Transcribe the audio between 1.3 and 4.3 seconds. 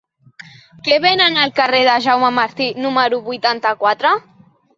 al carrer de Jaume Martí número vuitanta-quatre?